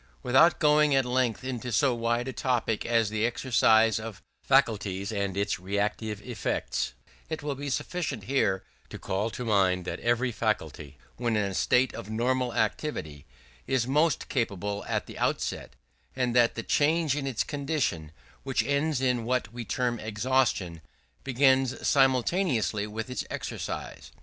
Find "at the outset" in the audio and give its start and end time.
14.87-15.75